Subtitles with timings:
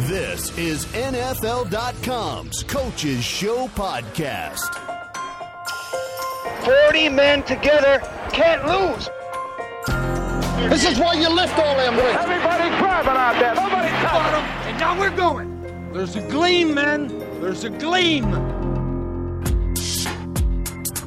[0.00, 4.60] This is NFL.com's Coaches Show podcast.
[6.86, 9.08] 40 men together can't lose.
[10.70, 12.18] This is why you lift all them weights.
[12.18, 13.54] Everybody grabbing out there.
[13.54, 14.44] Nobody touching them.
[14.68, 15.92] And now we're going.
[15.94, 17.08] There's a gleam, man.
[17.40, 18.24] There's a gleam.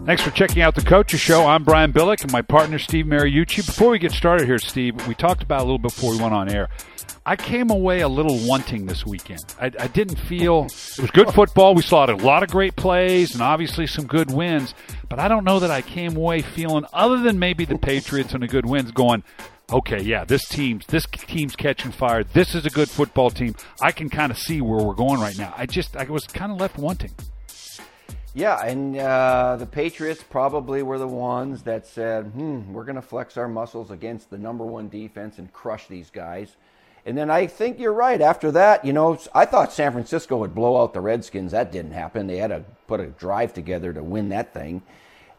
[0.05, 1.45] Thanks for checking out the Coaches Show.
[1.45, 3.63] I'm Brian Billick and my partner Steve Mariucci.
[3.63, 6.33] Before we get started here, Steve, we talked about a little bit before we went
[6.33, 6.69] on air.
[7.25, 9.41] I came away a little wanting this weekend.
[9.59, 11.75] I, I didn't feel it was good football.
[11.75, 14.73] We saw a lot of great plays and obviously some good wins,
[15.09, 18.41] but I don't know that I came away feeling, other than maybe the Patriots and
[18.41, 19.23] the good wins, going,
[19.71, 22.23] okay, yeah, this team's this team's catching fire.
[22.23, 23.55] This is a good football team.
[23.81, 25.53] I can kind of see where we're going right now.
[25.55, 27.11] I just I was kind of left wanting.
[28.35, 33.01] Yeah, and uh, the Patriots probably were the ones that said, "Hmm, we're going to
[33.01, 36.55] flex our muscles against the number one defense and crush these guys."
[37.05, 38.21] And then I think you're right.
[38.21, 41.51] After that, you know, I thought San Francisco would blow out the Redskins.
[41.51, 42.27] That didn't happen.
[42.27, 44.81] They had to put a drive together to win that thing.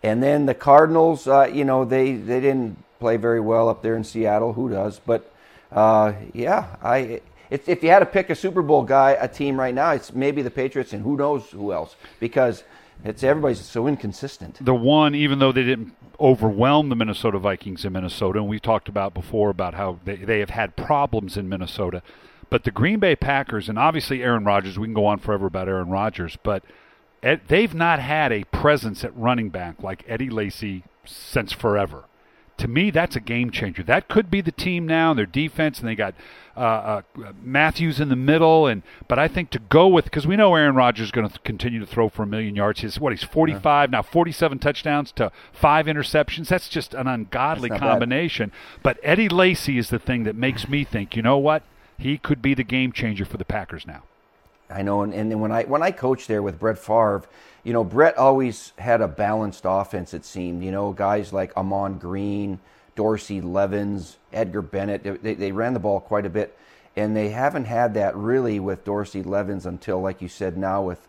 [0.03, 3.97] And then the Cardinals, uh, you know, they they didn't play very well up there
[3.97, 4.55] in Seattle.
[4.55, 4.99] Who does?
[4.99, 5.31] But
[5.71, 9.59] uh, yeah, I if, if you had to pick a Super Bowl guy, a team
[9.59, 12.63] right now, it's maybe the Patriots and who knows who else because
[13.05, 14.65] it's everybody's so inconsistent.
[14.65, 18.89] The one, even though they didn't overwhelm the Minnesota Vikings in Minnesota, and we talked
[18.89, 22.03] about before about how they, they have had problems in Minnesota,
[22.51, 25.69] but the Green Bay Packers and obviously Aaron Rodgers, we can go on forever about
[25.69, 26.65] Aaron Rodgers, but
[27.23, 32.05] they've not had a presence at running back like Eddie Lacy since forever
[32.61, 33.83] to me, that's a game changer.
[33.83, 36.15] That could be the team now, and their defense, and they got
[36.55, 37.03] uh, uh,
[37.43, 38.67] Matthews in the middle.
[38.67, 41.39] And but I think to go with because we know Aaron Rodgers is going to
[41.41, 42.81] continue to throw for a million yards.
[42.81, 46.49] He's what he's 45 now, 47 touchdowns to five interceptions.
[46.49, 48.51] That's just an ungodly combination.
[48.51, 48.83] Bad.
[48.83, 51.17] But Eddie Lacy is the thing that makes me think.
[51.17, 51.63] You know what?
[51.97, 54.03] He could be the game changer for the Packers now.
[54.71, 57.23] I know, and, and when I when I coached there with Brett Favre,
[57.65, 60.15] you know, Brett always had a balanced offense.
[60.15, 62.59] It seemed, you know, guys like Ahman Green,
[62.95, 66.57] Dorsey Levens, Edgar Bennett, they, they ran the ball quite a bit,
[66.97, 71.07] and they haven't had that really with Dorsey Levens until, like you said, now with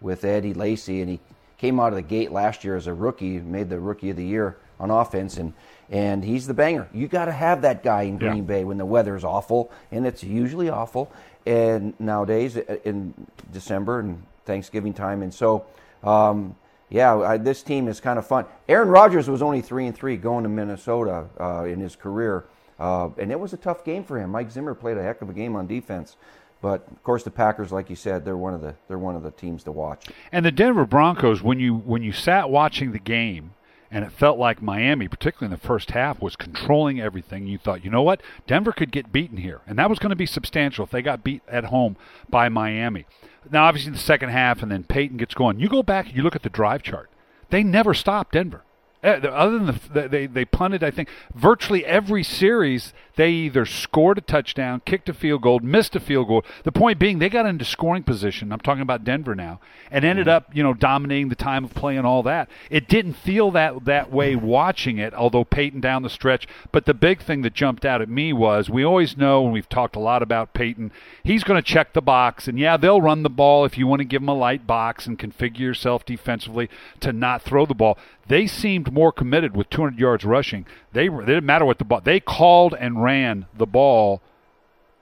[0.00, 1.20] with Eddie Lacy, and he
[1.56, 4.24] came out of the gate last year as a rookie, made the rookie of the
[4.24, 5.54] year on offense, and
[5.90, 6.88] and he's the banger.
[6.92, 8.42] You got to have that guy in Green yeah.
[8.42, 11.12] Bay when the weather's awful, and it's usually awful,
[11.46, 13.14] and nowadays uh, in
[13.52, 15.66] December and Thanksgiving time, and so
[16.02, 16.56] um,
[16.90, 18.46] yeah, I, this team is kind of fun.
[18.68, 22.44] Aaron Rodgers was only three and three going to Minnesota uh, in his career,
[22.78, 24.30] uh, and it was a tough game for him.
[24.30, 26.16] Mike Zimmer played a heck of a game on defense.
[26.64, 29.22] But of course, the Packers, like you said, they're one of the they're one of
[29.22, 30.06] the teams to watch.
[30.32, 33.52] And the Denver Broncos, when you when you sat watching the game,
[33.94, 37.46] and it felt like Miami, particularly in the first half, was controlling everything.
[37.46, 40.16] You thought, you know what, Denver could get beaten here, and that was going to
[40.16, 41.96] be substantial if they got beat at home
[42.28, 43.06] by Miami.
[43.52, 45.60] Now, obviously, the second half, and then Peyton gets going.
[45.60, 47.08] You go back and you look at the drive chart;
[47.50, 48.63] they never stopped Denver.
[49.04, 54.18] Eh, other than the, they they punted, I think virtually every series they either scored
[54.18, 56.44] a touchdown, kicked a field goal, missed a field goal.
[56.64, 58.50] The point being, they got into scoring position.
[58.50, 59.60] I'm talking about Denver now,
[59.90, 60.36] and ended mm-hmm.
[60.36, 62.48] up, you know, dominating the time of play and all that.
[62.70, 66.48] It didn't feel that that way watching it, although Peyton down the stretch.
[66.72, 69.68] But the big thing that jumped out at me was we always know, and we've
[69.68, 70.90] talked a lot about Peyton.
[71.22, 74.00] He's going to check the box, and yeah, they'll run the ball if you want
[74.00, 77.98] to give them a light box and configure yourself defensively to not throw the ball.
[78.26, 80.66] They seemed more committed with 200 yards rushing.
[80.92, 82.00] They, they didn't matter what the ball.
[82.00, 84.22] They called and ran the ball,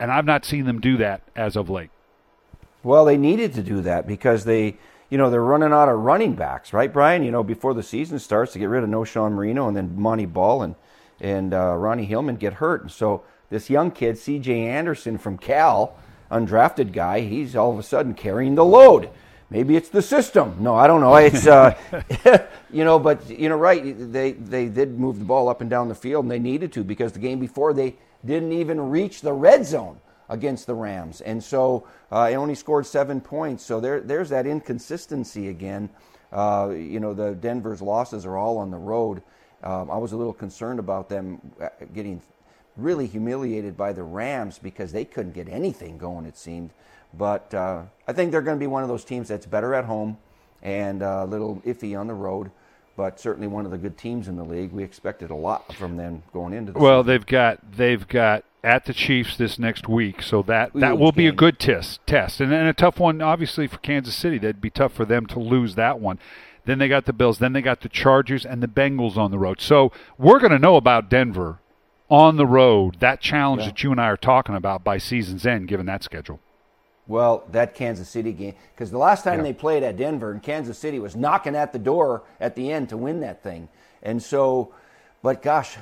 [0.01, 1.91] and I've not seen them do that as of late.
[2.83, 4.77] Well, they needed to do that because they,
[5.09, 7.23] you know, they're running out of running backs, right, Brian?
[7.23, 10.27] You know, before the season starts, to get rid of Knowshon Moreno and then Montee
[10.27, 10.75] Ball and
[11.21, 14.67] and uh, Ronnie Hillman get hurt, and so this young kid, C.J.
[14.67, 15.97] Anderson from Cal,
[16.33, 19.11] undrafted guy, he's all of a sudden carrying the load.
[19.53, 20.57] Maybe it's the system.
[20.61, 21.15] No, I don't know.
[21.17, 21.77] It's uh,
[22.73, 23.83] you know, but you know, right?
[23.85, 26.83] They they did move the ball up and down the field, and they needed to
[26.83, 31.45] because the game before they didn't even reach the red zone against the Rams, and
[31.45, 33.63] so uh, they only scored seven points.
[33.63, 35.91] So there there's that inconsistency again.
[36.33, 39.23] Uh, you know, the Denver's losses are all on the road.
[39.63, 42.23] Um, I was a little concerned about them uh, getting
[42.77, 46.27] really humiliated by the Rams because they couldn't get anything going.
[46.27, 46.71] It seemed.
[47.15, 49.85] But uh, I think they're going to be one of those teams that's better at
[49.85, 50.19] home
[50.63, 52.51] and uh, a little iffy on the road.
[52.97, 54.73] But certainly one of the good teams in the league.
[54.73, 57.03] We expected a lot from them going into the well.
[57.03, 57.07] Season.
[57.07, 61.27] They've got they've got at the Chiefs this next week, so that that will be
[61.27, 64.37] a good test test and, and a tough one, obviously for Kansas City.
[64.37, 66.19] That'd be tough for them to lose that one.
[66.65, 67.39] Then they got the Bills.
[67.39, 69.61] Then they got the Chargers and the Bengals on the road.
[69.61, 71.59] So we're going to know about Denver
[72.13, 73.01] on the road.
[73.01, 73.69] That challenge yeah.
[73.69, 76.41] that you and I are talking about by season's end, given that schedule.
[77.07, 79.45] Well, that Kansas City game, because the last time Yeah.
[79.45, 82.91] they played at Denver, and Kansas City was knocking at the door at the end
[82.91, 83.69] to win that thing.
[84.03, 84.75] And so,
[85.23, 85.79] but gosh,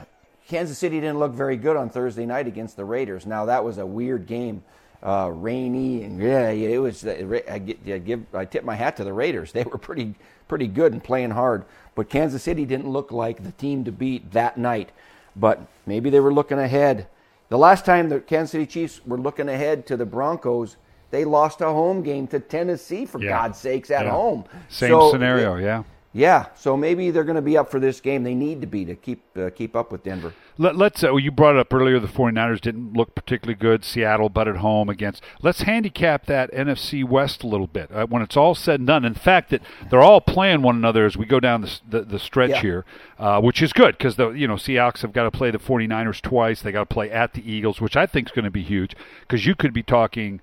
[0.46, 3.26] Kansas City didn't look very good on Thursday night against the Raiders.
[3.26, 4.62] Now that was a weird game,
[5.02, 7.04] uh, rainy, and yeah, it was.
[7.04, 9.50] I, get, I give, I tip my hat to the Raiders.
[9.52, 10.14] They were pretty,
[10.46, 11.64] pretty good and playing hard.
[11.96, 14.90] But Kansas City didn't look like the team to beat that night.
[15.40, 17.08] But maybe they were looking ahead.
[17.48, 20.76] The last time the Kansas City Chiefs were looking ahead to the Broncos,
[21.10, 23.30] they lost a home game to Tennessee for Yeah.
[23.30, 24.12] God's sakes at Yeah.
[24.12, 24.44] home.
[24.68, 25.82] Same So, scenario, yeah.
[26.12, 28.24] Yeah, so maybe they're going to be up for this game.
[28.24, 30.34] They need to be to keep uh, keep up with Denver.
[30.58, 31.04] Let, let's.
[31.04, 32.00] Uh, you brought it up earlier.
[32.00, 33.84] The 49ers didn't look particularly good.
[33.84, 35.22] Seattle but at home against.
[35.40, 39.04] Let's handicap that NFC West a little bit uh, when it's all said and done.
[39.04, 42.18] In fact, that they're all playing one another as we go down the the, the
[42.18, 42.60] stretch Yeah.
[42.60, 42.84] here,
[43.16, 46.20] uh, which is good because the you know Seahawks have got to play the 49ers
[46.20, 46.60] twice.
[46.60, 48.96] They got to play at the Eagles, which I think is going to be huge
[49.20, 50.40] because you could be talking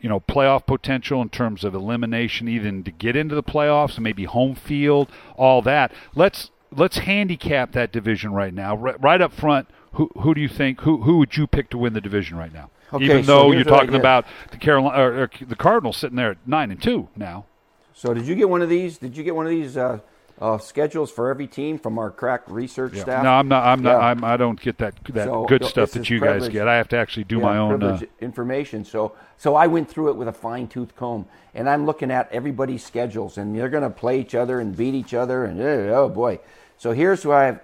[0.00, 4.04] you know, playoff potential in terms of elimination, even to get into the playoffs, and
[4.04, 5.92] maybe home field, all that.
[6.14, 9.68] Let's let's handicap that division right now, right, right up front.
[9.92, 10.82] Who who do you think?
[10.82, 12.70] Who who would you pick to win the division right now?
[12.92, 16.32] Okay, even so though you're talking about the Carolina or, or the Cardinals sitting there
[16.32, 17.46] at nine and two now.
[17.92, 18.98] So did you get one of these?
[18.98, 20.00] Did you get one of these uh,
[20.40, 23.22] uh, schedules for every team from our crack research staff?
[23.22, 23.64] No, I'm not.
[23.64, 24.02] I'm not.
[24.02, 26.66] I'm, I don't get that that So, good stuff that you guys get.
[26.66, 27.82] I have to actually do Yeah, my own.
[27.82, 28.84] Uh, information.
[28.84, 32.30] So, so I went through it with a fine tooth comb, and I'm looking at
[32.32, 35.88] everybody's schedules, and they're going to play each other and beat each other, and eh,
[35.90, 36.40] oh boy.
[36.78, 37.60] So here's who I, have.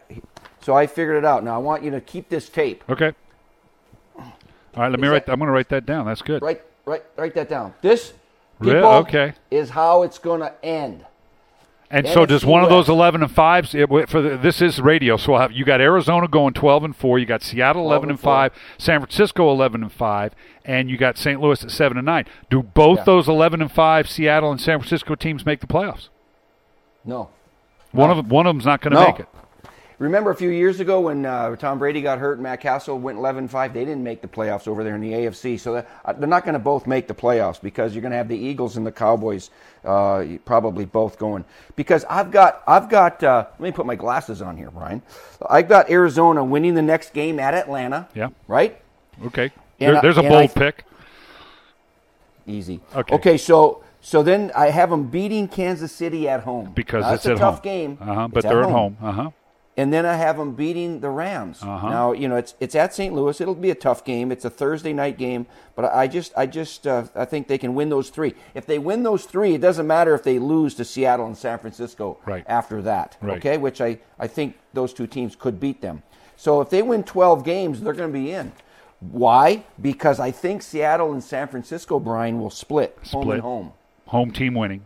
[0.61, 1.43] so I figured it out.
[1.43, 2.85] Now I want you to keep this tape.
[2.91, 3.15] okay.
[4.19, 4.91] All right.
[4.91, 5.27] Let me Is write.
[5.27, 6.05] that- I'm going to write that down.
[6.05, 6.43] That's good.
[6.43, 7.73] Write, write, write that down.
[7.81, 8.13] This,
[8.61, 9.33] people, okay.
[9.51, 11.07] is how it's going to end.
[11.89, 13.73] And so, does one of those eleven and fives?
[13.75, 16.97] It, for the, this is radio, so we'll have you got Arizona going twelve and
[16.97, 17.19] four.
[17.19, 20.35] You got Seattle eleven and and five, San Francisco eleven and five,
[20.65, 21.41] and you got St.
[21.41, 22.25] Louis at seven and nine.
[22.51, 23.05] Do both Yeah.
[23.05, 26.09] those eleven and five Seattle and San Francisco teams make the playoffs?
[27.05, 27.29] No.
[27.93, 29.07] One of them, one of them's not going to No.
[29.07, 29.29] make it.
[29.99, 33.17] Remember a few years ago when uh, Tom Brady got hurt and Matt Cassel went
[33.19, 33.73] 11-5?
[33.73, 35.59] They didn't make the playoffs over there in the AFC.
[35.59, 38.29] So uh, they're not going to both make the playoffs because you're going to have
[38.29, 39.49] the Eagles and the Cowboys
[39.87, 41.47] uh, probably both going.
[41.77, 43.23] Because I've got, I've got.
[43.23, 45.01] Uh, let me put my glasses on here, Brian.
[45.49, 48.07] I've got Arizona winning the next game at Atlanta.
[48.15, 48.29] Yeah.
[48.49, 48.81] Right.
[49.25, 50.85] Okay, There- there's a bold I- pick.
[52.47, 52.81] Easy.
[52.95, 53.15] Okay.
[53.15, 53.39] Okay.
[53.39, 57.35] So so then I have them beating Kansas City at home Because Now, it's a
[57.35, 57.63] tough home.
[57.65, 57.99] game.
[58.01, 58.97] Uh-huh, but It's they're at home.
[59.03, 59.31] Uh huh.
[59.77, 61.63] And then I have them beating the Rams.
[61.63, 61.89] Uh-huh.
[61.91, 63.15] Now you know it's it's at St.
[63.15, 63.41] Louis.
[63.41, 64.33] It'll be a tough game.
[64.33, 67.75] It's a Thursday night game, but I just I just uh, I think they can
[67.75, 68.35] win those three.
[68.55, 71.59] If they win those three, it doesn't matter if they lose to Seattle and San
[71.59, 72.45] Francisco Right.
[72.47, 73.17] after that.
[73.21, 73.39] Right.
[73.39, 76.03] Okay, which I I think those two teams could beat them.
[76.37, 78.53] So if they win 12 games, they're going to be in.
[79.01, 79.65] Why?
[79.81, 83.35] Because I think Seattle and San Francisco, Brian, will split, home Split.
[83.35, 83.73] and home.
[84.07, 84.85] Home team winning.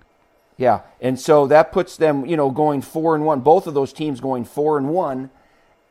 [0.61, 3.41] Yeah, and so that puts them, you know, going four and one.
[3.41, 5.31] Both of those teams going four and one,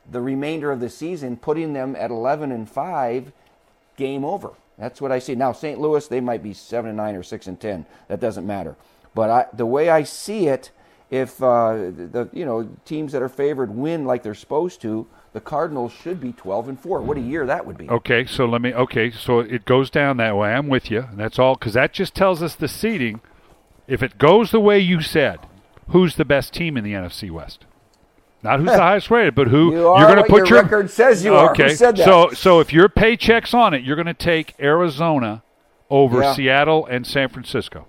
[0.08, 3.32] the remainder of the season, putting them at eleven and five.
[3.96, 4.52] Game over.
[4.78, 5.50] That's what I see now.
[5.50, 5.80] St.
[5.80, 7.84] Louis, they might be seven and nine or six and ten.
[8.06, 8.76] That doesn't matter.
[9.12, 10.70] But I, the way I see it,
[11.10, 15.40] if uh, the you know teams that are favored win like they're supposed to, the
[15.40, 17.00] Cardinals should be twelve and four.
[17.00, 17.90] What a year that would be.
[17.90, 18.72] Okay, so let me.
[18.72, 20.52] Okay, so it goes down that way.
[20.52, 21.00] I'm with you.
[21.10, 23.20] And that's all because that just tells us the seeding.
[23.90, 25.40] If it goes the way you said,
[25.88, 27.64] who's the best team in the NFC West?
[28.42, 30.90] Not who's the highest rated, but who You are are going to put your record
[30.90, 31.50] says you are.
[31.50, 35.42] Okay, so so if your paycheck's on it, you're going to take Arizona
[35.90, 36.34] over Yeah.
[36.34, 37.86] Seattle and San Francisco.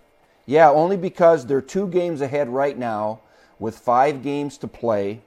[0.47, 3.21] Yeah, only because they're two games ahead right now
[3.59, 5.21] with five games to play,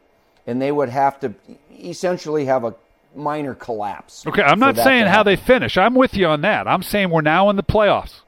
[0.46, 1.34] and they would have to
[1.70, 2.74] essentially have a
[3.14, 4.26] minor collapse.
[4.26, 5.78] Okay, I'm not saying how they finish.
[5.78, 6.66] I'm with you on that.
[6.66, 8.22] I'm saying we're now in the playoffs.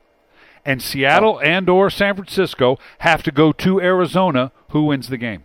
[0.66, 4.50] And Seattle and or San Francisco have to go to Arizona.
[4.70, 5.44] Who wins the game?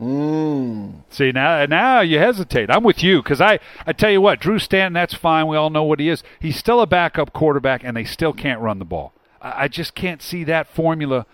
[0.00, 1.04] Mm.
[1.10, 2.70] See now, now you hesitate.
[2.70, 4.94] I'm with you because I, I tell you what, Drew Stanton.
[4.94, 5.46] That's fine.
[5.46, 6.24] We all know what he is.
[6.40, 9.12] He's still a backup quarterback, and they still can't run the ball.
[9.42, 11.26] I, I just can't see that formula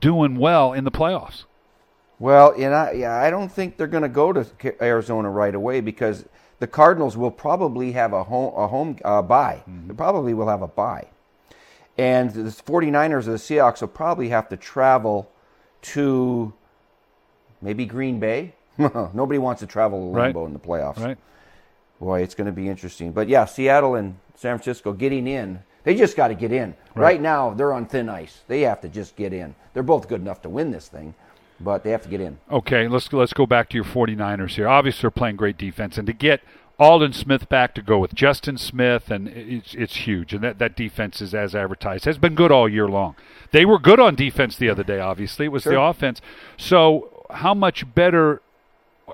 [0.00, 1.44] doing well in the playoffs.
[2.18, 5.80] Well, and I, yeah, I don't think they're going to go to Arizona right away
[5.80, 6.24] because
[6.58, 9.62] the Cardinals will probably have a home a home uh, bye.
[9.68, 9.88] Mm-hmm.
[9.88, 11.06] They probably will have a bye.
[11.98, 15.30] And the 49ers or the Seahawks will probably have to travel
[15.82, 16.52] to
[17.62, 18.54] maybe Green Bay.
[18.78, 20.36] Nobody wants to travel to Right.
[20.36, 20.98] In the playoffs.
[20.98, 21.18] Right?
[22.00, 23.12] Boy, it's going to be interesting.
[23.12, 25.60] But yeah, Seattle and San Francisco getting in.
[25.84, 26.74] They just got to get in.
[26.94, 27.02] Right.
[27.02, 27.20] Right.
[27.20, 28.40] now, they're on thin ice.
[28.48, 29.54] They have to just get in.
[29.72, 31.14] They're both good enough to win this thing,
[31.60, 32.38] but they have to get in.
[32.50, 34.68] Okay, let's let's go back to your 49ers here.
[34.68, 36.42] Obviously, they're playing great defense, and to get
[36.78, 40.34] Aldon Smith back to go with Justin Smith, and it's it's huge.
[40.34, 43.16] And that, that defense is as advertised has been good all year long.
[43.50, 44.98] They were good on defense the other day.
[45.00, 45.72] Obviously, it was Sure.
[45.72, 46.20] the offense.
[46.58, 48.42] So how much better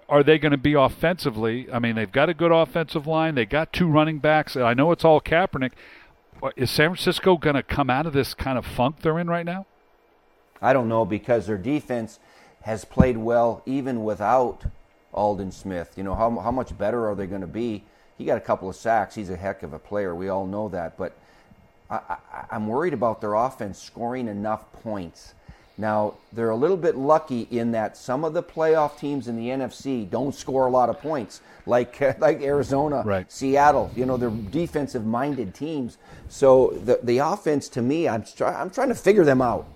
[0.08, 1.68] are they going to be offensively?
[1.72, 3.36] I mean, they've got a good offensive line.
[3.36, 4.56] They got two running backs.
[4.56, 5.72] I know it's all Kaepernick.
[6.56, 9.46] Is San Francisco going to come out of this kind of funk they're in right
[9.46, 9.66] now?
[10.60, 12.18] I don't know because their defense
[12.62, 14.64] has played well even without
[15.12, 15.92] Aldon Smith.
[15.96, 17.84] You know, how, how much better are they going to be?
[18.18, 19.14] He got a couple of sacks.
[19.14, 20.14] He's a heck of a player.
[20.14, 20.96] We all know that.
[20.96, 21.16] But
[21.90, 25.34] I, I, I'm worried about their offense scoring enough points.
[25.78, 29.48] Now, they're a little bit lucky in that some of the playoff teams in the
[29.48, 33.30] NFC don't score a lot of points, like, like Arizona, Right.
[33.32, 33.90] Seattle.
[33.96, 35.96] You know, they're defensive minded teams.
[36.28, 39.66] So the, the offense, to me, I'm, try, I'm trying to figure them out.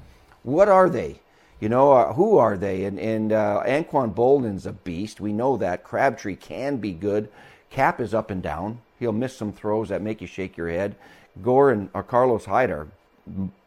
[0.43, 1.21] What are they?
[1.61, 2.85] You know, uh, who are they?
[2.85, 5.21] And, and uh, Anquan Boldin's a beast.
[5.21, 5.85] We know that.
[5.85, 7.29] Crabtree can be good.
[7.71, 8.81] Cap is up and down.
[8.99, 10.97] He'll miss some throws that make you shake your head.
[11.43, 12.89] Gore and uh, Carlos Hyde are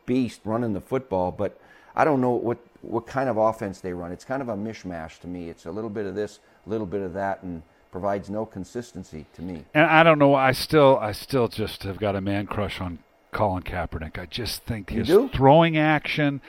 [0.05, 1.59] beast running the football, but
[1.95, 4.11] I don't know what, what kind of offense they run.
[4.11, 5.49] It's kind of a mishmash to me.
[5.49, 9.25] It's a little bit of this, a little bit of that, and provides no consistency
[9.33, 9.65] to me.
[9.73, 10.35] And I don't know.
[10.35, 12.99] I still, I still just have got a man crush on
[13.31, 14.17] Colin Kaepernick.
[14.17, 15.29] I just think his do?
[15.29, 16.41] throwing action.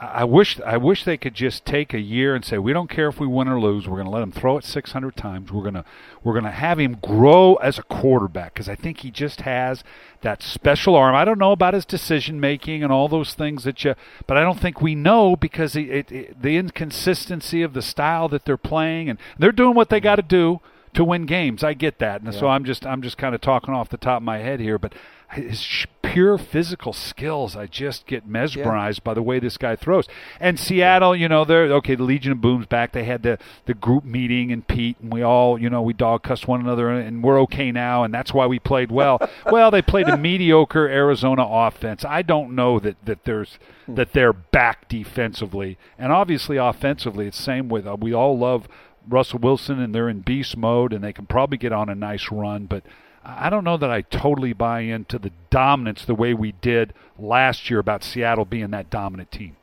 [0.00, 3.08] I wish, I wish they could just take a year and say, we don't care
[3.08, 3.86] if we win or lose.
[3.86, 5.52] We're going to let him throw it 600 times.
[5.52, 5.84] We're going to,
[6.24, 9.84] we're going to have him grow as a quarterback because I think he just has
[10.22, 11.14] that special arm.
[11.14, 13.94] I don't know about his decision making and all those things that you,
[14.26, 18.30] but I don't think we know because it, it, it, the inconsistency of the style
[18.30, 20.60] that they're playing and they're doing what they got to do
[20.94, 21.62] to win games.
[21.62, 24.18] I get that, and so I'm just I'm just kind of talking off the top
[24.18, 24.92] of my head here, but
[25.32, 30.06] his sh- pure physical skills, I just get mesmerized by the way this guy throws.
[30.40, 31.94] And Seattle, you know, they're okay.
[31.94, 32.92] The Legion of Boom's back.
[32.92, 36.22] They had the the group meeting and Pete, and we all, you know, we dog
[36.22, 39.20] cussed one another, and we're okay now, and that's why we played well.
[39.50, 42.04] well, they played a mediocre Arizona offense.
[42.04, 47.68] I don't know that that there's that they're back defensively, and obviously offensively, it's same
[47.68, 48.68] with uh, we all love.
[49.08, 52.30] Russell Wilson and they're in beast mode and they can probably get on a nice
[52.30, 52.84] run, but
[53.24, 57.68] I don't know that I totally buy into the dominance the way we did last
[57.68, 59.56] year about Seattle being that dominant team.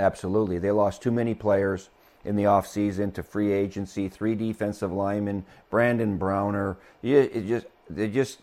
[0.00, 0.58] Absolutely.
[0.58, 1.90] They lost too many players
[2.24, 6.76] in the offseason to free agency, three defensive linemen, Brandon Browner.
[7.02, 8.40] It just they just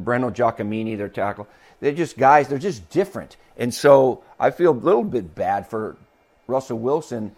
[0.00, 1.48] Breno Giacomini, their tackle.
[1.80, 3.36] They're just guys, they're just different.
[3.56, 5.96] And so I feel a little bit bad for
[6.46, 7.34] Russell Wilson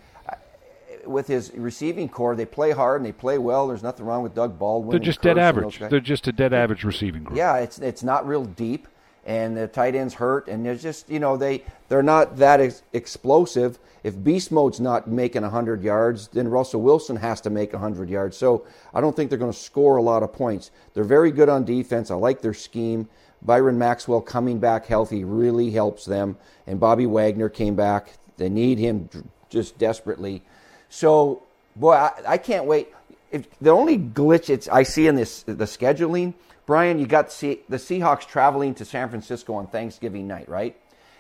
[1.07, 2.37] with his receiving corps.
[2.37, 3.69] They play hard and they play well.
[3.69, 4.91] There's nothing wrong with Doug Baldwin.
[4.91, 5.79] They're just dead average.
[5.79, 7.37] They're just a dead average receiving group.
[7.39, 8.89] Yeah, it's it's not real deep,
[9.25, 12.83] and the tight ends hurt, and there's just you know they they're not that ex-
[12.93, 13.79] explosive.
[14.05, 18.37] If beast mode's not making hundred yards, then Russell Wilson has to make hundred yards.
[18.37, 20.71] So I don't think they're going to score a lot of points.
[20.95, 22.11] They're very good on defense.
[22.11, 23.09] I like their scheme.
[23.43, 26.37] Byron Maxwell coming back healthy really helps them,
[26.67, 28.19] and Bobby Wagner came back.
[28.37, 29.09] They need him
[29.49, 30.43] just desperately.
[30.89, 31.43] So
[31.77, 32.89] boy, I, I can't wait.
[33.31, 36.35] If the only glitch it's I see in this the scheduling,
[36.67, 40.77] Brian, you got Se- the Seahawks traveling to San Francisco on Thanksgiving night, right?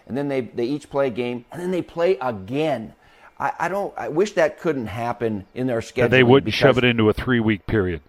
[0.06, 2.94] And then they they each play a game, and then they play again.
[3.38, 3.92] I, I don't.
[3.96, 6.08] I wish that couldn't happen in their schedule.
[6.08, 8.00] They wouldn't shove it into a three week period.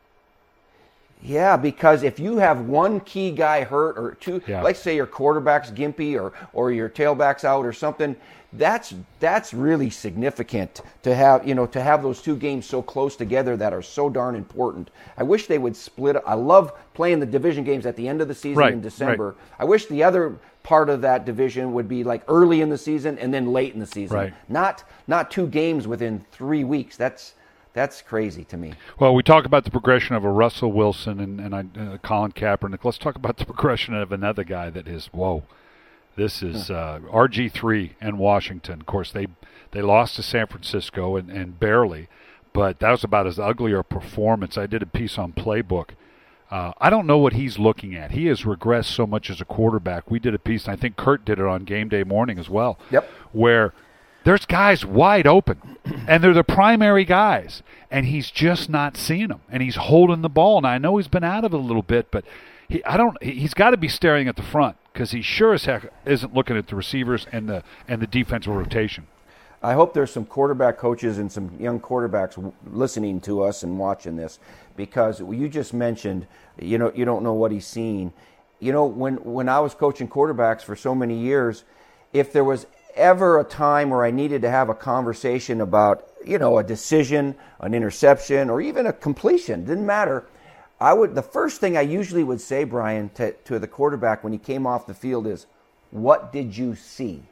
[1.22, 4.62] Yeah, because if you have one key guy hurt or two, Yeah.
[4.62, 8.16] let's say your quarterback's gimpy or or your tailback's out or something,
[8.54, 13.16] that's that's really significant to have you know to have those two games so close
[13.18, 14.90] together that are so darn important.
[15.18, 16.16] I wish they would split.
[16.26, 19.36] I love playing the division games at the end of the season Right, in December.
[19.60, 23.18] I wish the other part of that division would be like early in the season
[23.20, 24.16] and then late in the season.
[24.16, 24.34] Right.
[24.48, 26.96] Not not two games within three weeks.
[26.96, 27.34] That's
[27.74, 28.74] that's crazy to me.
[29.00, 32.32] Well, we talk about the progression of a Russell Wilson and, and I, uh, Colin
[32.32, 32.84] Kaepernick.
[32.84, 35.44] Let's talk about the progression of another guy that is, whoa,
[36.16, 38.82] this is uh, RG3 and Washington.
[38.82, 39.28] Of course, they
[39.72, 42.10] they lost to San Francisco and, and barely,
[42.54, 44.58] but that was about as ugly a performance.
[44.58, 45.92] I did a piece on Playbook.
[46.52, 48.12] Uh, I don't know what he's looking at.
[48.12, 50.10] He has regressed so much as a quarterback.
[50.10, 52.50] We did a piece, and I think Kurt did it on Game Day Morning as
[52.50, 52.80] well.
[52.90, 53.08] Yep.
[53.32, 53.74] Where
[54.24, 59.42] there's guys wide open, and they're the primary guys, and he's just not seeing them,
[59.50, 60.58] and he's holding the ball.
[60.58, 62.26] And I know he's been out of it a little bit, but
[62.68, 63.22] he, I don't.
[63.24, 66.34] he- He's got to be staring at the front because he sure as heck isn't
[66.34, 69.08] looking at the receivers and the and the defensive rotation.
[69.62, 74.16] I hope there's some quarterback coaches and some young quarterbacks listening to us and watching
[74.16, 74.40] this
[74.78, 76.28] because you just mentioned,
[76.62, 78.14] you know, you don't know what he's seen.
[78.62, 81.64] You know, when when I was coaching quarterbacks for so many years,
[82.14, 86.38] if there was ever a time where I needed to have a conversation about, you
[86.38, 90.26] know, a decision, an interception, or even a completion, didn't matter.
[90.80, 94.34] I would the first thing I usually would say, Brian, to, to the quarterback when
[94.34, 95.46] he came off the field is,
[95.92, 97.24] "What did you see?"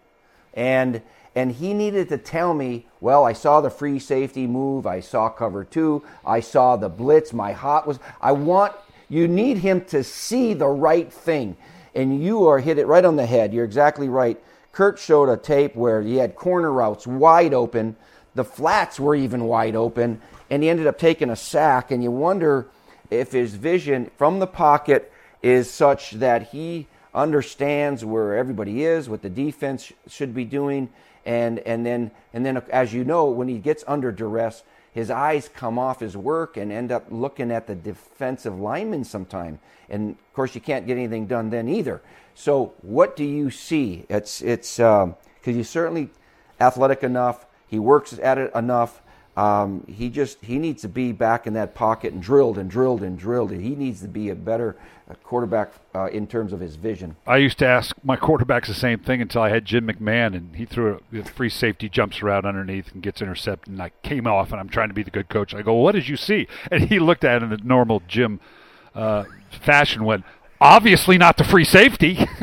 [0.54, 1.02] And
[1.36, 5.30] and he needed to tell me, well, I saw the free safety move, I saw
[5.30, 8.00] cover two, I saw the blitz, my hot was.
[8.20, 8.74] I want
[9.08, 11.56] you need him to see the right thing,
[11.96, 13.54] and you are hit it right on the head.
[13.54, 14.42] You're exactly right.
[14.78, 17.96] Kurt showed a tape where he had corner routes wide open,
[18.36, 21.90] the flats were even wide open, and he ended up taking a sack.
[21.90, 22.68] And you wonder
[23.10, 29.24] if his vision from the pocket is such that he understands where everybody is, what
[29.24, 30.90] the defense should be doing,
[31.26, 35.50] and and then and then as you know, when he gets under duress, his eyes
[35.56, 39.58] come off his work and end up looking at the defensive lineman sometime.
[39.90, 42.00] And of course, you can't get anything done then either.
[42.39, 44.06] So, what do you see?
[44.10, 46.12] It's it's because um, he's certainly
[46.62, 47.48] athletic enough.
[47.65, 49.01] He works at it enough.
[49.36, 53.01] Um, he just he needs to be back in that pocket and drilled and drilled
[53.01, 53.50] and drilled.
[53.50, 54.75] He needs to be a better
[55.10, 57.15] uh, quarterback uh, in terms of his vision.
[57.25, 60.56] I used to ask my quarterbacks the same thing until I had Jim McMahon, and
[60.56, 63.74] he threw a free safety, jumps around underneath, and gets intercepted.
[63.74, 65.56] And I came off, and I'm trying to be the good coach.
[65.56, 68.39] I go, "What did you see?" And he looked at it in the normal Jim
[68.98, 70.25] uh, fashion, went,
[70.60, 72.26] obviously not the free safety.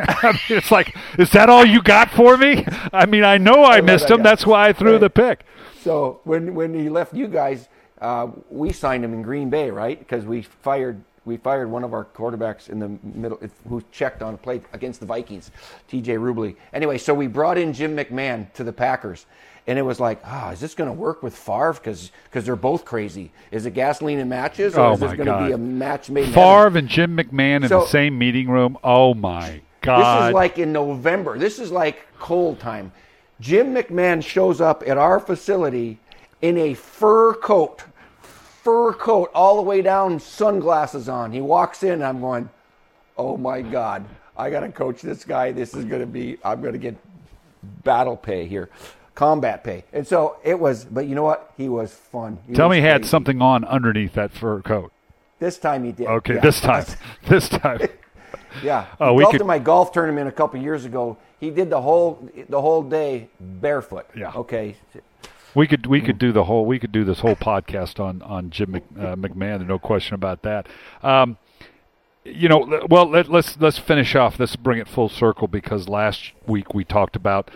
[0.49, 2.64] It's like, is that all you got for me?
[2.92, 4.18] I mean, I know I, I missed him.
[4.18, 4.23] Guy.
[4.23, 5.00] That's why I threw right.
[5.00, 5.44] the pick.
[5.80, 7.68] So when when he left you guys,
[8.00, 9.99] uh, we signed him in Green Bay, right?
[9.99, 14.35] Because we fired we fired one of our quarterbacks in the middle who checked on
[14.35, 15.50] a play against the Vikings,
[15.88, 16.14] T.J.
[16.16, 16.56] Rubley.
[16.73, 19.26] Anyway, so we brought in Jim McMahon to the Packers.
[19.66, 21.73] And it was like, ah, oh, is this going to work with Favre?
[21.73, 23.33] Because they're both crazy.
[23.50, 26.35] Is it gasoline and matches, or oh is this going to be a match made?
[26.35, 28.76] Favre and Jim McMahon in so, the same meeting room.
[28.85, 30.25] Oh my God!
[30.25, 31.38] This is like in November.
[31.38, 32.92] This is like cold time.
[33.40, 35.99] Jim McMahon shows up at our facility
[36.40, 37.83] in a fur coat,
[38.21, 41.33] fur coat all the way down, sunglasses on.
[41.33, 42.49] He walks in, I'm going,
[43.16, 44.04] oh my God,
[44.37, 45.52] I got to coach this guy.
[45.52, 46.97] This is going to be, I'm going to get
[47.83, 48.71] battle pay here,
[49.14, 49.85] combat pay.
[49.92, 51.53] And so it was, but you know what?
[51.57, 52.38] He was fun.
[52.46, 54.92] He Tell was me he had something on underneath that fur coat.
[55.38, 56.07] This time he did.
[56.07, 56.40] Okay, yeah.
[56.40, 56.85] this time.
[57.29, 57.81] this time.
[58.62, 58.87] yeah.
[59.00, 59.40] Oh, we could...
[59.40, 61.16] in my golf tournament a couple years ago.
[61.40, 64.07] He did the whole the whole day barefoot.
[64.16, 64.33] Yeah.
[64.35, 64.77] Okay.
[65.55, 68.50] We could we could do the whole we could do this whole podcast on on
[68.50, 69.66] Jim Mc, uh, McMahon.
[69.66, 70.66] No question about that.
[71.03, 71.37] Um,
[72.24, 74.40] you know, well let, let's let's finish off.
[74.40, 77.50] Let's bring it full circle because last week we talked about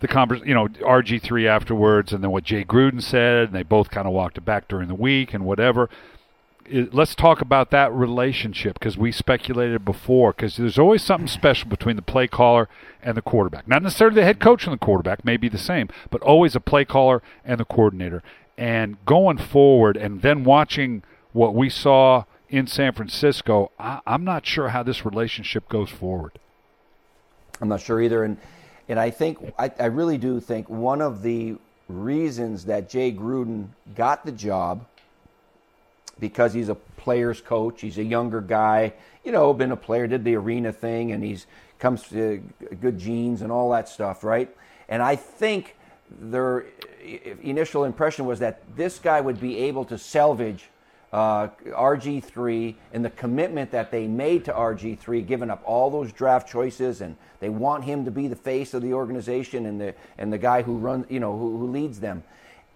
[0.00, 3.62] the convers, you know, RG three afterwards, and then what Jay Gruden said, and they
[3.62, 5.88] both kind of walked it back during the week and whatever
[6.70, 11.96] let's talk about that relationship because we speculated before because there's always something special between
[11.96, 12.68] the play caller
[13.02, 13.68] and the quarterback.
[13.68, 16.60] Not necessarily the head coach and the quarterback may be the same, but always a
[16.60, 18.22] play caller and the coordinator.
[18.58, 24.46] And going forward, and then watching what we saw in San Francisco, I, I'm not
[24.46, 26.38] sure how this relationship goes forward.
[27.60, 28.38] I'm not sure either, and
[28.88, 31.56] and I think I, I really do think one of the
[31.88, 34.84] reasons that Jay Gruden got the job
[36.18, 37.80] because he's a player's coach.
[37.80, 41.46] He's a younger guy, you know, been a player, did the arena thing, and he's
[41.78, 42.42] comes to
[42.80, 44.48] good genes and all that stuff, right?
[44.88, 45.76] And I think
[46.20, 46.64] their
[47.42, 50.70] initial impression was that this guy would be able to salvage
[51.12, 56.48] uh, RG3 and the commitment that they made to RG3, giving up all those draft
[56.48, 60.32] choices, and they want him to be the face of the organization and the and
[60.32, 62.22] the guy who runs, you know, who, who leads them.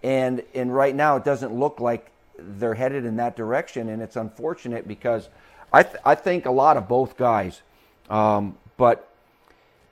[0.02, 4.16] And and right now, it doesn't look like they're headed in that direction, and it's
[4.16, 5.28] unfortunate because
[5.72, 7.62] I th- I think a lot of both guys,
[8.08, 9.08] um, but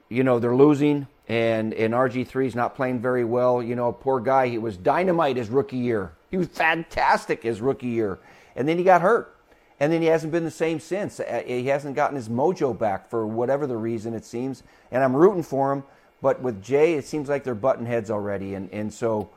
[0.08, 3.62] you know they're losing, and and RG 3 is not playing very well.
[3.62, 6.12] You know, poor guy, he was dynamite his rookie year.
[6.30, 8.18] He was fantastic his rookie year,
[8.56, 9.36] and then he got hurt,
[9.78, 11.20] and then he hasn't been the same since.
[11.20, 15.14] Uh, he hasn't gotten his mojo back for whatever the reason it seems, and I'm
[15.14, 15.84] rooting for him.
[16.20, 19.30] But with Jay, it seems like they're button heads already, and and so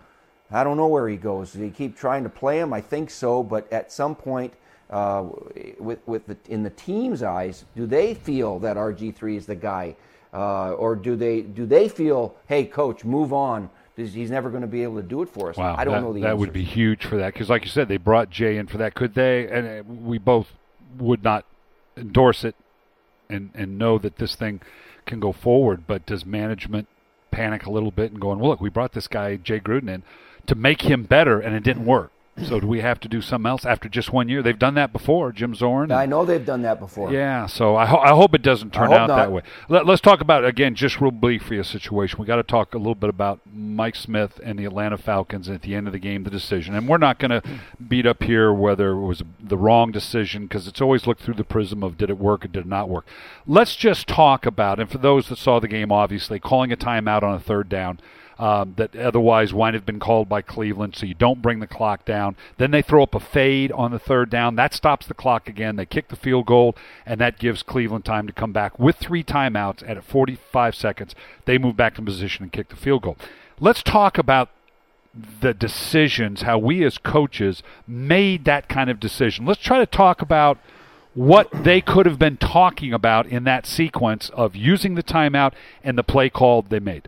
[0.50, 1.54] I don't know where he goes.
[1.54, 2.74] They keep trying to play him?
[2.74, 4.54] I think so, but at some point,
[4.90, 5.26] uh,
[5.78, 9.56] with with the, in the team's eyes, do they feel that RG three is the
[9.56, 9.96] guy,
[10.34, 13.70] uh, or do they do they feel, hey, coach, move on?
[13.96, 15.58] He's never going to be able to do it for us.
[15.58, 16.40] Wow, I don't that, know the that answers.
[16.40, 18.96] would be huge for that because, like you said, they brought Jay in for that.
[18.96, 19.48] Could they?
[19.48, 20.48] And uh, we both
[20.98, 21.46] would not
[21.96, 22.56] endorse it
[23.30, 24.62] and and know that this thing
[25.06, 25.86] can go forward.
[25.86, 26.88] But does management
[27.30, 30.04] panic a little bit and going, well, look, we brought this guy Jay Gruden in
[30.48, 32.12] to make him better, and it didn't work.
[32.48, 34.42] So do we have to do something else after just one year?
[34.42, 35.92] They've done that before, Jim Zorn.
[35.92, 37.12] I know they've done that before.
[37.12, 39.16] Yeah, so I, ho- I hope it doesn't turn out not.
[39.18, 39.42] that way.
[39.70, 42.20] Let, us talk about again, just real briefly, a situation.
[42.20, 45.62] We got to talk a little bit about Mike Smith and the Atlanta Falcons at
[45.62, 46.76] the end of the game, the decision.
[46.76, 47.44] And we're not going to
[47.88, 51.44] beat up here whether it was the wrong decision because it's always looked through the
[51.44, 53.06] prism of did it work or did it not work.
[53.46, 57.24] Let's just talk about, and for those that saw the game, obviously calling a timeout
[57.24, 58.00] on a third down
[58.42, 62.06] um, that otherwise might have been called by Cleveland, so you don't bring the clock
[62.06, 62.36] down.
[62.58, 64.56] Then they throw up a fade on the third down.
[64.56, 65.76] That stops the clock again.
[65.76, 66.76] They kick the field goal,
[67.06, 69.88] and that gives Cleveland time to come back with three timeouts.
[69.88, 71.14] At 45 seconds,
[71.46, 73.16] they move back to position and kick the field goal.
[73.60, 74.50] Let's talk about
[75.14, 79.46] the decisions, how we as coaches made that kind of decision.
[79.46, 80.58] Let's try to talk about
[81.14, 85.96] what they could have been talking about in that sequence of using the timeout and
[85.96, 87.08] the play call they made.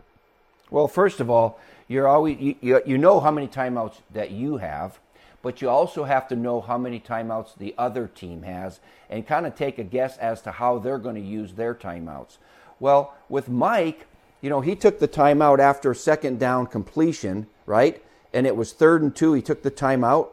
[0.74, 4.98] Well, first of all, you're always you, you, know how many timeouts that you have,
[5.40, 9.46] but you also have to know how many timeouts the other team has and kind
[9.46, 12.38] of take a guess as to how they're going to use their timeouts.
[12.80, 14.08] Well, with Mike,
[14.40, 18.02] you know, he took the timeout after second down completion, right?
[18.32, 20.30] And it was third and 2, he took the timeout.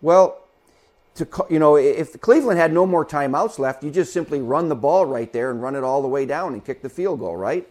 [0.00, 0.44] Well,
[1.16, 4.76] to you know, if Cleveland had no more timeouts left, you just simply run the
[4.76, 7.36] ball right there and run it all the way down and kick the field goal,
[7.36, 7.68] right?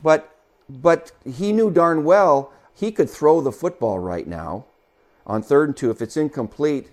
[0.00, 0.33] But
[0.68, 4.64] but he knew darn well he could throw the football right now
[5.26, 5.90] on third and two.
[5.90, 6.90] If it's incomplete,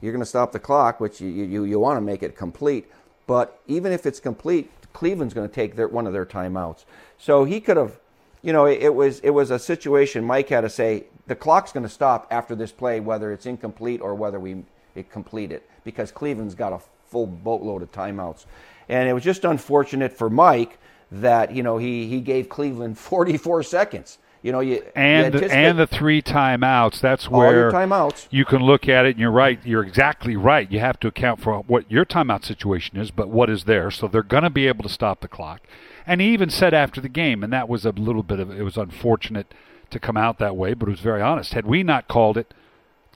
[0.00, 2.90] you're going to stop the clock, which you, you, you want to make it complete.
[3.26, 6.84] But even if it's complete, Cleveland's going to take their, one of their timeouts.
[7.18, 8.00] So he could have,
[8.42, 10.24] you know, it, it was it was a situation.
[10.24, 14.00] Mike had to say the clock's going to stop after this play, whether it's incomplete
[14.00, 18.46] or whether we it complete it, because Cleveland's got a full boatload of timeouts,
[18.88, 20.78] and it was just unfortunate for Mike
[21.10, 24.18] that you know he he gave Cleveland 44 seconds.
[24.40, 27.00] You know, you and you the, and the three timeouts.
[27.00, 28.28] That's where your timeouts.
[28.30, 29.58] you can look at it, and you're right.
[29.64, 30.70] You're exactly right.
[30.70, 33.90] You have to account for what your timeout situation is, but what is there.
[33.90, 35.62] So they're going to be able to stop the clock.
[36.06, 38.62] And he even said after the game, and that was a little bit of it
[38.62, 39.52] was unfortunate
[39.90, 41.54] to come out that way, but it was very honest.
[41.54, 42.54] Had we not called it,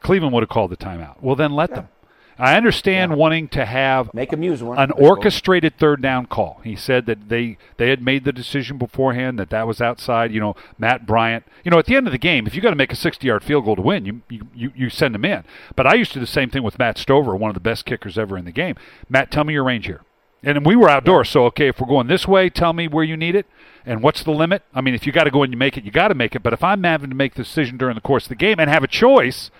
[0.01, 1.23] Cleveland would have called the timeout.
[1.23, 1.89] Well, then let them.
[2.39, 4.79] I understand wanting to have Make use one.
[4.79, 6.61] an orchestrated third down call.
[6.65, 10.33] He said that they they had made the decision beforehand that that was outside.
[10.33, 11.45] You know, Matt Bryant.
[11.65, 13.45] You know, at the end of the game, if you got to make a 60-yard
[13.45, 15.45] field goal to win, you, you you you send him in.
[15.77, 17.85] But I used to do the same thing with Matt Stover, one of the best
[17.85, 18.77] kickers ever in the game.
[19.09, 20.03] Matt, tell me your range here.
[20.45, 23.17] And we were outdoors, so okay, if we're going this way, tell me where you
[23.17, 23.47] need it
[23.87, 24.65] and what's the limit.
[24.75, 26.35] I mean, if you got to go and you make it, you got to make
[26.35, 26.43] it.
[26.43, 28.69] But if I'm having to make the decision during the course of the game and
[28.69, 29.53] have a choice,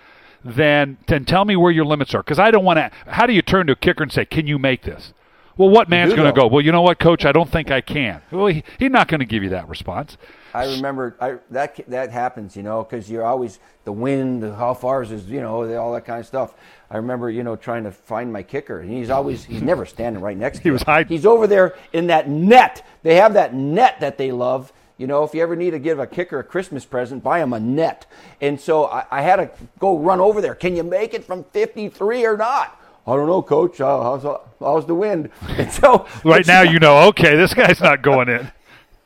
[0.43, 2.91] then then tell me where your limits are because I don't want to.
[3.07, 5.13] How do you turn to a kicker and say, "Can you make this?"
[5.55, 6.47] Well, what man's going to go?
[6.47, 7.25] Well, you know what, coach?
[7.25, 8.23] I don't think I can.
[8.31, 10.17] Well, he, he's not going to give you that response.
[10.53, 15.03] I remember I, that that happens, you know, because you're always the wind, how far
[15.03, 16.55] is his, you know, all that kind of stuff.
[16.89, 20.21] I remember, you know, trying to find my kicker, and he's always he's never standing
[20.21, 21.15] right next to He was hiding.
[21.15, 22.85] He's over there in that net.
[23.03, 24.71] They have that net that they love.
[24.97, 27.51] You know, if you ever need to give a kicker a Christmas present, buy him
[27.51, 28.05] a net.
[28.39, 30.55] And so I, I had to go run over there.
[30.55, 32.79] Can you make it from 53 or not?
[33.05, 33.81] I don't know, Coach.
[33.81, 35.29] Uh, how's, how's the wind?
[35.49, 38.51] And so Right now, you know, okay, this guy's not going in.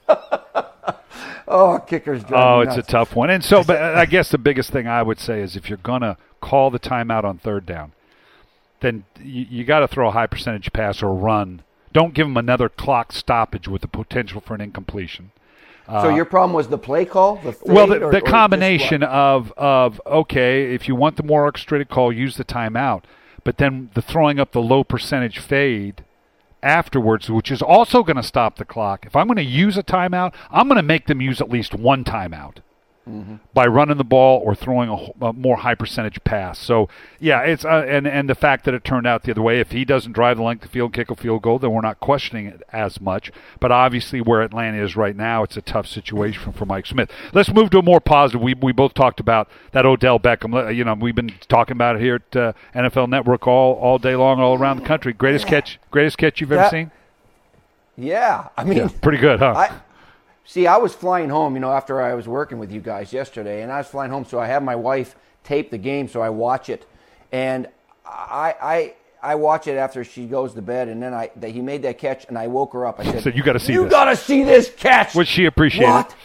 [1.47, 2.23] oh, kickers.
[2.32, 3.30] Oh, it's a tough one.
[3.30, 6.02] And so, but I guess the biggest thing I would say is if you're going
[6.02, 7.93] to call the timeout on third down,
[8.82, 11.63] then you, you got to throw a high percentage pass or run.
[11.93, 15.32] Don't give them another clock stoppage with the potential for an incompletion.
[15.88, 19.54] So uh, your problem was the play call, the Well, the, or- the combination of
[19.56, 23.04] of okay, if you want the more orchestrated call, use the timeout,
[23.43, 26.04] but then the throwing up the low percentage fade
[26.62, 29.06] afterwards, which is also going to stop the clock.
[29.06, 31.73] If I'm going to use a timeout, I'm going to make them use at least
[31.73, 32.58] one timeout
[33.54, 36.60] by running the ball or throwing a, a more high percentage pass.
[36.60, 36.89] So
[37.20, 39.60] yeah, it's uh, and and the fact that it turned out the other way.
[39.60, 42.00] If he doesn't drive the length of field, kick a field goal, then we're not
[42.00, 43.32] questioning it as much.
[43.60, 47.12] But obviously, where Atlanta is right now, it's a tough situation for Mike Smith.
[47.34, 48.41] Let's move to a more positive.
[48.41, 50.76] We we both talked about that Odell Beckham.
[50.76, 54.15] You know, we've been talking about it here at uh, NFL Network all all day
[54.15, 55.13] long, all around the country.
[55.13, 56.91] Greatest catch, greatest catch you've ever seen.
[57.98, 59.54] Yeah, I mean, Pretty good, huh?
[59.56, 59.72] I
[60.47, 60.65] see.
[60.65, 63.71] I was flying home, you know, after I was working with you guys yesterday, and
[63.71, 66.69] I was flying home, so I have my wife tape the game, so I watch
[66.69, 66.86] it,
[67.31, 67.67] and
[68.05, 71.62] I I I watch it after she goes to bed, and then I that he
[71.62, 72.99] made that catch, and I woke her up.
[72.99, 75.88] I said, Said, "You gotta see you this." gotta see this catch." Would she appreciate
[75.89, 76.15] it?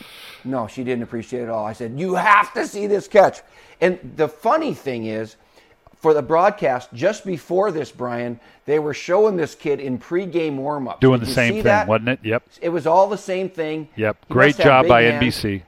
[0.45, 1.65] No, she didn't appreciate it at all.
[1.65, 3.43] I said, "You have to see this catch."
[3.81, 5.37] And the funny thing is,
[6.03, 11.01] for the broadcast just before this, Brian, they were showing this kid in pregame warm-ups.
[11.01, 11.87] Doing Did the same thing, that?
[11.87, 12.19] wasn't it?
[12.25, 12.43] Yep.
[12.61, 13.89] It was all the same thing.
[13.95, 14.17] Yep.
[14.27, 15.23] He Great job by hands.
[15.25, 15.63] NBC.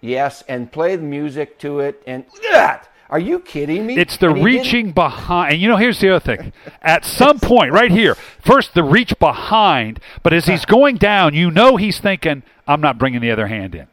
[0.00, 2.88] Yes, and play the music to it, and look at that.
[3.08, 3.96] Are you kidding me?
[3.96, 5.52] It's the he didn't- reaching behind.
[5.52, 6.52] And you know, here's the other thing.
[6.82, 11.52] At some point, right here, first the reach behind, but as he's going down, you
[11.52, 13.86] know he's thinking, I'm not bringing the other hand in.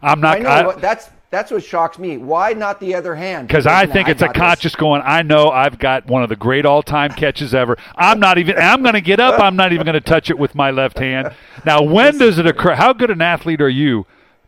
[0.00, 0.46] I'm not.
[0.46, 2.16] I know what, that's that's what shocks me.
[2.16, 3.46] Why not the other hand?
[3.46, 4.40] because I think it's a got this.
[4.40, 5.00] conscious going.
[5.04, 7.78] I know I've got one of the great all-time catches ever.
[7.94, 8.58] I'm not even.
[8.58, 9.40] I'm going to get up.
[9.40, 11.34] I'm not even going to touch it with my left hand.
[11.64, 12.74] Now, when does it occur?
[12.74, 14.06] How good an athlete are you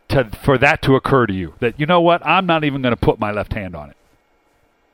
[0.09, 1.53] to for that to occur to you?
[1.59, 2.25] That you know what?
[2.25, 3.97] I'm not even going to put my left hand on it.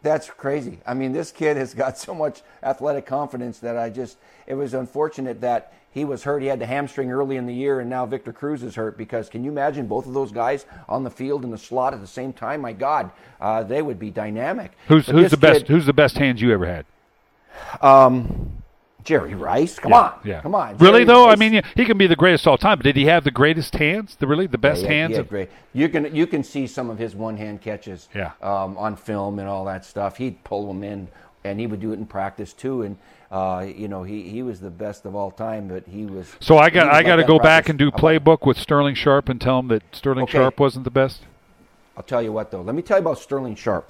[0.02, 0.80] That's crazy.
[0.86, 4.18] I mean, this kid has got so much athletic confidence that I just.
[4.46, 6.42] It was unfortunate that he was hurt.
[6.42, 8.98] He had the hamstring early in the year, and now Victor Cruz is hurt.
[8.98, 12.02] Because can you imagine both of those guys on the field in the slot at
[12.02, 12.62] the same time?
[12.62, 14.72] My God, uh, they would be dynamic.
[14.88, 15.60] Who's But who's the best?
[15.66, 16.86] kid- Who's the best hands you ever had?
[19.06, 19.80] Jerry Rice.
[19.80, 20.42] Come Yeah, on, yeah.
[20.42, 20.78] come on.
[20.78, 23.06] Really Jerry though, I mean, he can be the greatest all time, but did he
[23.06, 24.16] have the greatest hands?
[24.20, 25.12] The really the best Yeah, had- hands?
[25.16, 25.50] had of- great.
[25.74, 28.32] You can you can see some of his one hand catches Yeah.
[28.42, 30.18] um, on film and all that stuff.
[30.18, 31.08] He'd pull them in,
[31.44, 32.84] and he would do it in practice too.
[32.84, 32.98] And
[33.32, 36.36] uh, you know he, he was the best of all time, but he was.
[36.40, 39.40] so I got I got to go back and do playbook with Sterling Sharpe and
[39.40, 40.38] tell him that Sterling Okay.
[40.38, 41.24] Sharpe wasn't the best.
[41.96, 42.62] I'll tell you what though.
[42.62, 43.90] Let me tell you about Sterling Sharpe,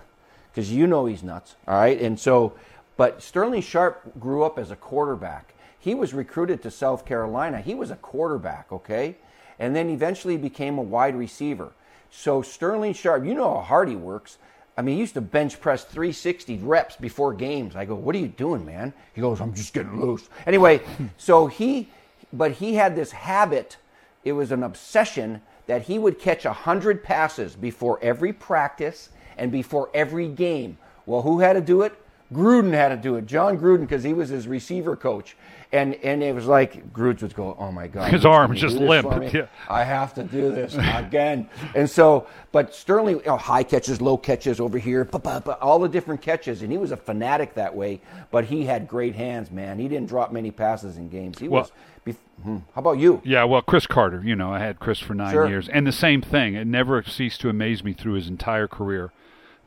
[0.52, 1.56] because you know he's nuts.
[1.68, 2.54] All right, and so,
[2.98, 5.54] but Sterling Sharpe grew up as a quarterback.
[5.80, 7.62] He was recruited to South Carolina.
[7.62, 9.16] He was a quarterback, okay,
[9.58, 11.72] and then eventually became a wide receiver.
[12.12, 14.38] So Sterling Sharpe, you know how hard he works.
[14.80, 17.76] I mean, he used to bench press 360 reps before games.
[17.76, 20.80] I go, "What are you doing, man?" He goes, "I'm just getting loose." Anyway,
[21.18, 21.90] so he,
[22.32, 23.76] but he had this habit.
[24.24, 29.90] It was an obsession that he would catch 100 passes before every practice and before
[29.94, 30.78] every game.
[31.06, 31.94] Well, who had to do it?
[32.34, 33.26] Gruden had to do it.
[33.26, 35.36] Jon Gruden, because he was his receiver coach.
[35.72, 39.08] And and it was like Gruden would go, "Oh my God, His arm just limp,
[39.34, 39.46] yeah.
[39.70, 44.18] I have to do this again." and so, but Sterling, you know, high catches, low
[44.18, 47.54] catches over here, pa, pa, pa, all the different catches, and he was a fanatic
[47.54, 48.02] that way.
[48.32, 49.78] But he had great hands, man.
[49.78, 51.38] He didn't drop many passes in games.
[51.38, 51.70] He Well-
[52.06, 52.16] was.
[52.44, 52.58] hmm.
[52.74, 53.22] How about you?
[53.24, 55.48] Yeah, well, Cris Carter, you know, I had Chris for nine Sure.
[55.48, 56.56] years, and the same thing.
[56.56, 59.12] It never ceased to amaze me through his entire career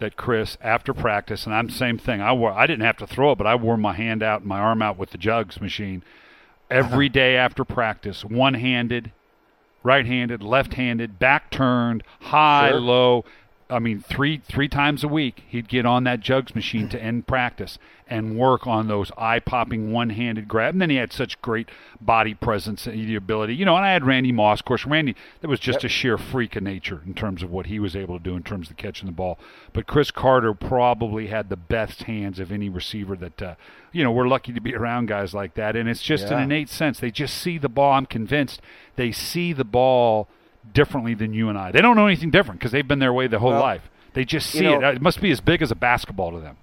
[0.03, 2.21] that Chris, after practice, and I'm the same thing.
[2.21, 4.49] I wore, I didn't have to throw it, but I wore my hand out, and
[4.49, 6.03] my arm out with the jugs machine
[6.71, 7.13] every uh-huh.
[7.13, 9.13] day after practice, one-handed,
[9.83, 12.81] right-handed, left-handed, back turned, high, Sure.
[12.81, 13.25] low.
[13.73, 17.27] I mean, three three times a week, he'd get on that jugs machine to end
[17.27, 20.75] practice and work on those eye-popping one-handed grab.
[20.75, 23.75] And then he had such great body presence and the ability, you know.
[23.75, 24.85] And I had Randy Moss, of course.
[24.85, 27.97] Randy, that was just a sheer freak of nature in terms of what he was
[27.97, 29.39] able to do in terms of catching the ball.
[29.73, 33.55] But Cris Carter probably had the best hands of any receiver that, uh,
[33.93, 35.75] you know, we're lucky to be around guys like that.
[35.75, 37.01] And it's just an innate sense.
[37.01, 37.93] They just see the ball.
[37.93, 38.61] I'm convinced
[38.97, 40.29] they see the ball
[40.73, 41.73] differently than you and I.
[41.73, 43.91] They don't know anything different because they've been their way their whole Well, life.
[44.15, 44.97] They just you see know- it.
[44.97, 46.57] It must be as big as a basketball to them.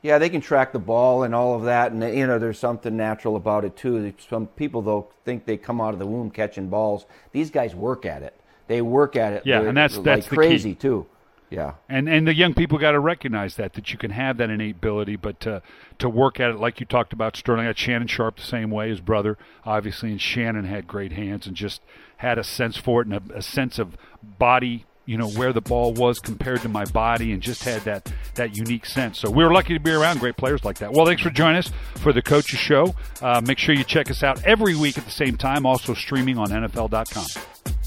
[0.00, 2.96] Yeah, they can track the ball and all of that, and you know there's something
[2.96, 4.12] natural about it too.
[4.28, 7.04] Some people though think they come out of the womb catching balls.
[7.32, 8.34] These guys work at it.
[8.68, 9.42] They work at it.
[9.44, 11.06] Yeah, and that's- like that's the crazy too.
[11.50, 11.72] Yeah.
[11.88, 14.76] And and the young people got to recognize that that you can have that innate
[14.76, 15.62] ability, but to
[15.98, 17.64] to work at it like you talked about Sterling.
[17.64, 21.46] I had Shannon Sharpe the same way, his brother, obviously, and Shannon had great hands
[21.46, 21.80] and just
[22.18, 24.84] had a sense for it and a, a sense of body.
[25.06, 28.54] You know where the ball was compared to my body, and just had that that
[28.54, 29.18] unique sense.
[29.18, 30.92] So we were lucky to be around great players like that.
[30.92, 32.94] Well, thanks for joining us for the Coaches Show.
[33.22, 35.64] Uh, make sure you check us out every week at the same time.
[35.64, 37.77] Also streaming on NFL.com.